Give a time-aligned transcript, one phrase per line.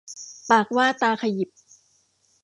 [0.49, 1.49] ปากว่าตาขยิบ